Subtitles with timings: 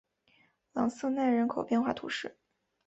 [0.73, 2.35] 朗瑟奈人口变化图示